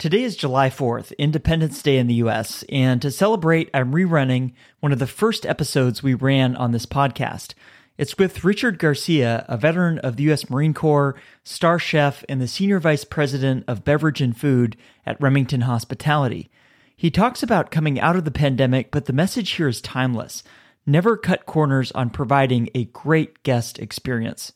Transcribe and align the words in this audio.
Today 0.00 0.22
is 0.22 0.34
July 0.34 0.70
4th, 0.70 1.12
Independence 1.18 1.82
Day 1.82 1.98
in 1.98 2.06
the 2.06 2.14
US, 2.14 2.64
and 2.70 3.02
to 3.02 3.10
celebrate, 3.10 3.68
I'm 3.74 3.92
rerunning 3.92 4.52
one 4.80 4.92
of 4.92 4.98
the 4.98 5.06
first 5.06 5.44
episodes 5.44 6.02
we 6.02 6.14
ran 6.14 6.56
on 6.56 6.72
this 6.72 6.86
podcast. 6.86 7.52
It's 7.98 8.16
with 8.16 8.42
Richard 8.42 8.78
Garcia, 8.78 9.44
a 9.46 9.58
veteran 9.58 9.98
of 9.98 10.16
the 10.16 10.32
US 10.32 10.48
Marine 10.48 10.72
Corps, 10.72 11.16
star 11.44 11.78
chef, 11.78 12.24
and 12.30 12.40
the 12.40 12.48
senior 12.48 12.80
vice 12.80 13.04
president 13.04 13.64
of 13.68 13.84
beverage 13.84 14.22
and 14.22 14.34
food 14.34 14.74
at 15.04 15.20
Remington 15.20 15.60
Hospitality. 15.60 16.50
He 16.96 17.10
talks 17.10 17.42
about 17.42 17.70
coming 17.70 18.00
out 18.00 18.16
of 18.16 18.24
the 18.24 18.30
pandemic, 18.30 18.90
but 18.90 19.04
the 19.04 19.12
message 19.12 19.50
here 19.50 19.68
is 19.68 19.82
timeless. 19.82 20.42
Never 20.86 21.18
cut 21.18 21.44
corners 21.44 21.92
on 21.92 22.08
providing 22.08 22.70
a 22.74 22.86
great 22.86 23.42
guest 23.42 23.78
experience. 23.78 24.54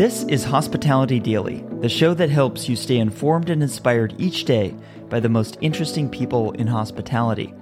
This 0.00 0.22
is 0.24 0.44
Hospitality 0.44 1.20
Daily, 1.20 1.62
the 1.82 1.88
show 1.90 2.14
that 2.14 2.30
helps 2.30 2.70
you 2.70 2.74
stay 2.74 2.96
informed 2.96 3.50
and 3.50 3.62
inspired 3.62 4.14
each 4.16 4.46
day 4.46 4.74
by 5.10 5.20
the 5.20 5.28
most 5.28 5.58
interesting 5.60 6.08
people 6.08 6.52
in 6.52 6.66
hospitality. 6.66 7.52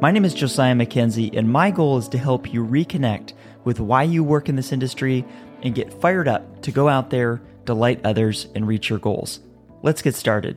My 0.00 0.12
name 0.12 0.24
is 0.24 0.32
Josiah 0.32 0.76
Mackenzie, 0.76 1.36
and 1.36 1.50
my 1.50 1.72
goal 1.72 1.98
is 1.98 2.06
to 2.10 2.16
help 2.18 2.52
you 2.54 2.64
reconnect 2.64 3.32
with 3.64 3.80
why 3.80 4.04
you 4.04 4.22
work 4.22 4.48
in 4.48 4.54
this 4.54 4.70
industry 4.70 5.24
and 5.64 5.74
get 5.74 5.92
fired 5.92 6.28
up 6.28 6.62
to 6.62 6.70
go 6.70 6.88
out 6.88 7.10
there, 7.10 7.42
delight 7.64 8.00
others, 8.04 8.46
and 8.54 8.68
reach 8.68 8.88
your 8.88 9.00
goals. 9.00 9.40
Let's 9.82 10.00
get 10.00 10.14
started 10.14 10.56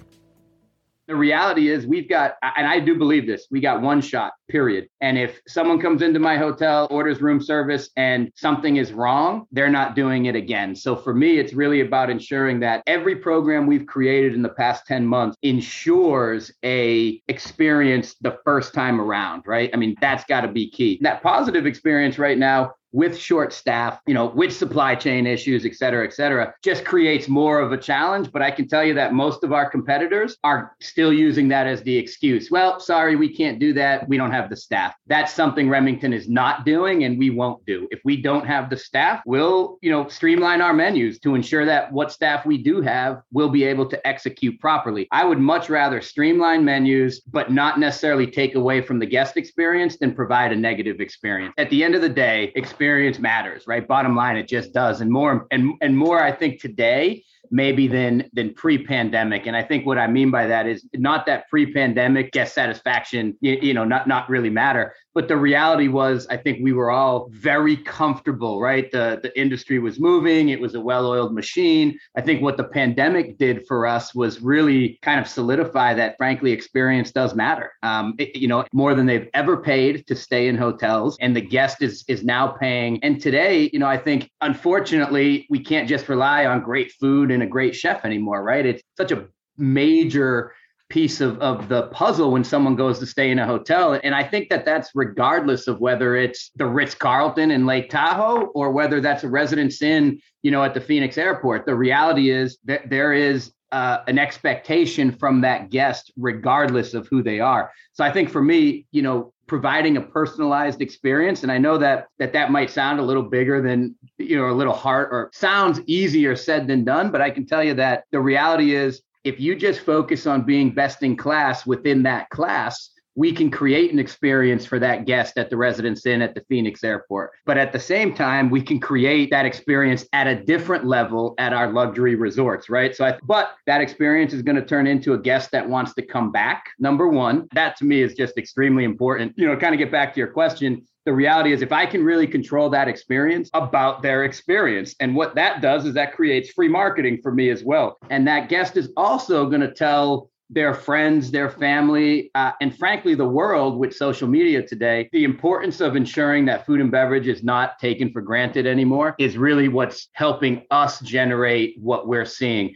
the 1.12 1.18
reality 1.18 1.70
is 1.70 1.86
we've 1.86 2.08
got 2.08 2.36
and 2.56 2.66
i 2.66 2.80
do 2.80 2.98
believe 2.98 3.28
this 3.28 3.46
we 3.52 3.60
got 3.60 3.82
one 3.82 4.00
shot 4.00 4.32
period 4.52 4.88
and 5.00 5.18
if 5.18 5.40
someone 5.48 5.80
comes 5.80 6.02
into 6.02 6.20
my 6.20 6.38
hotel 6.38 6.88
orders 6.92 7.22
room 7.22 7.42
service 7.42 7.90
and 7.96 8.32
something 8.36 8.76
is 8.76 8.92
wrong 8.92 9.46
they're 9.52 9.70
not 9.70 9.96
doing 9.96 10.26
it 10.26 10.36
again 10.36 10.76
so 10.76 10.96
for 10.96 11.14
me 11.14 11.40
it's 11.40 11.54
really 11.54 11.82
about 11.82 12.10
ensuring 12.10 12.60
that 12.60 12.84
every 12.86 13.16
program 13.16 13.66
we've 13.66 13.86
created 13.86 14.34
in 14.34 14.42
the 14.42 14.50
past 14.50 14.86
10 14.86 15.06
months 15.08 15.38
ensures 15.42 16.52
a 16.66 17.22
experience 17.30 18.16
the 18.22 18.38
first 18.44 18.74
time 18.74 19.00
around 19.00 19.44
right 19.46 19.70
i 19.74 19.78
mean 19.78 19.96
that's 20.02 20.26
got 20.26 20.42
to 20.42 20.50
be 20.50 20.70
key 20.70 21.00
that 21.02 21.24
positive 21.24 21.66
experience 21.66 22.20
right 22.20 22.38
now 22.38 22.74
with 22.92 23.18
short 23.18 23.54
staff, 23.54 24.00
you 24.06 24.14
know, 24.14 24.28
with 24.28 24.54
supply 24.56 24.96
chain 24.96 25.26
issues, 25.26 25.66
et 25.66 25.76
cetera, 25.76 26.06
et 26.06 26.14
cetera, 26.14 26.54
just 26.64 26.84
creates 26.84 27.28
more 27.28 27.60
of 27.60 27.72
a 27.72 27.78
challenge. 27.78 28.32
But 28.32 28.42
I 28.42 28.52
can 28.52 28.68
tell 28.68 28.84
you 28.84 28.94
that 28.96 29.14
most 29.14 29.44
of 29.44 29.54
our 29.54 29.70
competitors 29.70 30.38
are 30.44 30.76
still 30.82 31.14
using 31.14 31.48
that 31.50 31.68
as 31.68 31.82
the 31.84 31.96
excuse. 31.96 32.52
Well, 32.52 32.80
sorry, 32.80 33.16
we 33.16 33.34
can't 33.34 33.60
do 33.60 33.74
that. 33.74 34.08
We 34.10 34.18
don't 34.18 34.32
have 34.32 34.41
the 34.50 34.56
staff. 34.56 34.96
That's 35.08 35.34
something 35.34 35.70
Remington 35.70 36.14
is 36.14 36.30
not 36.30 36.66
doing 36.66 37.04
and 37.04 37.18
we 37.18 37.30
won't 37.30 37.66
do. 37.66 37.88
If 37.92 38.00
we 38.06 38.22
don't 38.22 38.46
have 38.46 38.70
the 38.70 38.78
staff, 38.78 39.22
we'll, 39.26 39.78
you 39.82 39.92
know, 39.92 40.08
streamline 40.08 40.62
our 40.62 40.74
menus 40.74 41.20
to 41.20 41.36
ensure 41.36 41.66
that 41.66 41.92
what 41.92 42.12
staff 42.12 42.46
we 42.46 42.58
do 42.58 42.82
have 42.82 43.22
will 43.32 43.50
be 43.50 43.64
able 43.64 43.88
to 43.88 44.08
execute 44.08 44.60
properly. 44.60 45.08
I 45.12 45.26
would 45.26 45.40
much 45.40 45.70
rather 45.70 46.02
streamline 46.02 46.64
menus, 46.64 47.20
but 47.20 47.52
not 47.52 47.80
necessarily 47.80 48.28
take 48.28 48.56
away 48.56 48.82
from 48.82 49.00
the 49.00 49.06
guest 49.06 49.38
experience 49.38 49.98
than 49.98 50.14
provide 50.14 50.52
a 50.52 50.56
negative 50.56 51.00
experience. 51.00 51.54
At 51.58 51.70
the 51.70 51.84
end 51.84 51.96
of 51.96 52.02
the 52.02 52.10
day, 52.10 52.52
experience 52.56 52.82
experience 52.82 53.20
matters, 53.20 53.68
right? 53.68 53.88
Bottom 53.88 54.16
line, 54.16 54.38
it 54.38 54.48
just 54.48 54.74
does. 54.74 55.02
And 55.02 55.12
more 55.12 55.48
and 55.52 55.74
and 55.82 55.98
more, 55.98 56.22
I 56.22 56.32
think 56.32 56.60
today 56.60 57.24
maybe 57.52 57.88
than 57.88 58.30
than 58.34 58.54
pre-pandemic. 58.54 59.46
And 59.46 59.56
I 59.56 59.62
think 59.62 59.86
what 59.86 59.98
I 59.98 60.08
mean 60.08 60.32
by 60.32 60.48
that 60.48 60.66
is 60.66 60.88
not 60.94 61.26
that 61.26 61.50
pre-pandemic 61.50 62.32
guest 62.32 62.56
satisfaction, 62.56 63.38
you, 63.42 63.60
you, 63.62 63.74
know, 63.74 63.84
not 63.84 64.08
not 64.08 64.30
really 64.30 64.50
matter, 64.50 64.96
but 65.14 65.28
the 65.28 65.38
reality 65.38 65.88
was 65.88 66.28
I 66.30 66.38
think 66.38 66.60
we 66.62 66.74
were 66.74 66.92
all 66.92 67.30
very 67.32 67.78
comfortable, 67.78 68.60
right? 68.62 68.92
The 68.92 69.20
the 69.22 69.38
industry 69.40 69.80
was 69.80 70.00
moving, 70.00 70.50
it 70.50 70.60
was 70.60 70.76
a 70.76 70.82
well-oiled 70.82 71.34
machine. 71.34 71.98
I 72.16 72.22
think 72.22 72.42
what 72.42 72.58
the 72.58 72.64
pandemic 72.64 73.38
did 73.38 73.66
for 73.68 73.86
us 73.86 74.16
was 74.16 74.42
really 74.42 75.00
kind 75.02 75.20
of 75.20 75.28
solidify 75.28 75.94
that 75.96 76.18
frankly 76.18 76.52
experience 76.52 77.12
does 77.12 77.36
matter. 77.36 77.74
Um, 77.84 78.16
it, 78.18 78.36
you 78.36 78.48
know, 78.48 78.66
more 78.74 78.94
than 78.96 79.06
they've 79.06 79.30
ever 79.34 79.58
paid 79.58 80.08
to 80.08 80.16
stay 80.16 80.48
in 80.48 80.58
hotels 80.58 81.18
and 81.20 81.36
the 81.36 81.42
guest 81.42 81.82
is 81.82 82.04
is 82.08 82.24
now 82.24 82.48
paying. 82.48 83.04
And 83.04 83.22
today, 83.22 83.70
you 83.74 83.80
know, 83.80 83.88
I 83.88 83.98
think 83.98 84.30
unfortunately 84.42 85.48
we 85.50 85.60
can't 85.60 85.88
just 85.88 86.10
rely 86.10 86.46
on 86.46 86.62
great 86.62 86.92
food 86.94 87.32
and 87.32 87.44
a 87.44 87.48
great 87.48 87.76
chef 87.76 88.06
anymore, 88.06 88.44
right? 88.44 88.66
It's 88.66 88.84
such 88.98 89.12
a 89.12 89.28
major 89.58 90.54
piece 90.92 91.22
of, 91.22 91.40
of 91.40 91.70
the 91.70 91.84
puzzle 91.88 92.32
when 92.32 92.44
someone 92.44 92.76
goes 92.76 93.00
to 93.00 93.06
stay 93.06 93.32
in 93.32 93.40
a 93.40 93.46
hotel. 93.46 93.98
And 94.04 94.14
I 94.14 94.24
think 94.24 94.50
that 94.50 94.66
that's 94.66 94.90
regardless 94.94 95.68
of 95.68 95.80
whether 95.80 96.18
it's 96.18 96.52
the 96.58 96.66
Ritz 96.66 96.94
Carlton 96.94 97.50
in 97.50 97.66
Lake 97.66 97.90
Tahoe 97.90 98.48
or 98.54 98.72
whether 98.72 99.00
that's 99.00 99.24
a 99.24 99.30
residence 99.30 99.82
inn, 99.82 100.20
you 100.44 100.52
know, 100.52 100.64
at 100.64 100.74
the 100.74 100.82
Phoenix 100.82 101.18
airport. 101.18 101.66
The 101.66 101.76
reality 101.76 102.30
is 102.30 102.58
that 102.66 102.90
there 102.90 103.14
is 103.14 103.54
uh, 103.72 104.00
an 104.08 104.20
expectation 104.20 105.14
from 105.14 105.40
that 105.42 105.70
guest, 105.70 106.12
regardless 106.18 106.94
of 106.94 107.08
who 107.08 107.24
they 107.24 107.40
are. 107.40 107.72
So 107.94 108.04
I 108.04 108.12
think 108.12 108.30
for 108.30 108.44
me, 108.44 108.86
you 108.92 109.02
know, 109.02 109.32
providing 109.48 109.98
a 109.98 110.02
personalized 110.02 110.82
experience 110.82 111.44
and 111.44 111.52
i 111.52 111.58
know 111.58 111.78
that 111.78 112.08
that 112.20 112.32
that 112.32 112.52
might 112.52 112.70
sound 112.70 113.02
a 113.02 113.04
little 113.04 113.24
bigger 113.24 113.62
than 113.62 113.94
you 114.18 114.38
know 114.38 114.50
a 114.50 114.56
little 114.56 114.72
hard 114.72 115.10
or 115.12 115.30
sounds 115.34 115.82
easier 115.88 116.38
said 116.38 116.68
than 116.68 116.86
done 116.86 117.12
but 117.12 117.20
i 117.20 117.30
can 117.30 117.46
tell 117.46 117.62
you 117.62 117.74
that 117.74 118.06
the 118.14 118.20
reality 118.22 118.74
is 118.74 119.02
if 119.24 119.40
you 119.40 119.56
just 119.56 119.82
focus 119.82 120.26
on 120.26 120.44
being 120.44 120.72
best 120.72 121.04
in 121.04 121.16
class 121.16 121.66
within 121.66 122.04
that 122.04 122.30
class 122.30 122.92
we 123.16 123.32
can 123.32 123.52
create 123.52 123.92
an 123.92 124.00
experience 124.00 124.66
for 124.66 124.80
that 124.80 125.06
guest 125.06 125.38
at 125.38 125.50
the 125.50 125.58
residence 125.58 126.06
inn 126.06 126.22
at 126.22 126.34
the 126.34 126.42
Phoenix 126.48 126.84
airport. 126.84 127.32
But 127.46 127.58
at 127.58 127.74
the 127.74 127.80
same 127.80 128.14
time, 128.14 128.50
we 128.50 128.62
can 128.62 128.80
create 128.80 129.30
that 129.32 129.46
experience 129.46 130.06
at 130.14 130.28
a 130.28 130.36
different 130.44 130.86
level 130.86 131.36
at 131.38 131.54
our 131.54 131.72
luxury 131.72 132.16
resorts, 132.16 132.70
right? 132.70 132.96
So, 132.96 133.06
I, 133.06 133.20
but 133.24 133.56
that 133.68 133.82
experience 133.82 134.34
is 134.34 134.42
going 134.42 134.56
to 134.56 134.66
turn 134.66 134.88
into 134.88 135.14
a 135.14 135.18
guest 135.18 135.52
that 135.52 135.68
wants 135.68 135.94
to 135.96 136.02
come 136.02 136.32
back. 136.32 136.66
Number 136.80 137.08
one, 137.10 137.48
that 137.54 137.76
to 137.78 137.86
me 137.86 138.02
is 138.02 138.14
just 138.14 138.38
extremely 138.38 138.86
important. 138.86 139.34
You 139.36 139.48
know, 139.48 139.58
kind 139.58 139.76
of 139.76 139.80
get 139.80 139.92
back 139.92 140.14
to 140.14 140.20
your 140.20 140.30
question. 140.30 140.88
The 141.06 141.14
reality 141.14 141.52
is, 141.52 141.62
if 141.62 141.72
I 141.72 141.86
can 141.86 142.04
really 142.04 142.28
control 142.28 142.70
that 142.70 142.88
experience 142.88 143.50
about 143.54 144.04
their 144.04 144.24
experience, 144.24 144.96
and 145.00 145.16
what 145.16 145.34
that 145.36 145.62
does 145.62 145.86
is 145.86 145.96
that 145.96 146.14
creates 146.14 146.52
free 146.52 146.68
marketing 146.68 147.20
for 147.24 147.32
me 147.32 147.50
as 147.50 147.64
well. 147.64 147.98
And 148.10 148.28
that 148.28 148.50
guest 148.50 148.78
is 148.78 148.92
also 148.96 149.48
going 149.48 149.62
to 149.62 149.74
tell 149.74 150.30
their 150.52 150.74
friends, 150.74 151.32
their 151.32 151.50
family, 151.50 152.30
uh, 152.36 152.52
and 152.60 152.78
frankly, 152.78 153.16
the 153.16 153.28
world 153.28 153.80
with 153.80 153.96
social 153.96 154.28
media 154.28 154.62
today, 154.62 155.10
the 155.14 155.24
importance 155.24 155.80
of 155.80 155.96
ensuring 155.96 156.46
that 156.46 156.66
food 156.66 156.82
and 156.82 156.92
beverage 156.92 157.28
is 157.28 157.42
not 157.42 157.80
taken 157.80 158.12
for 158.12 158.22
granted 158.22 158.68
anymore 158.68 159.16
is 159.18 159.38
really 159.38 159.70
what's 159.70 160.10
helping 160.12 160.66
us 160.70 161.00
generate 161.00 161.76
what 161.80 162.06
we're 162.08 162.26
seeing. 162.26 162.76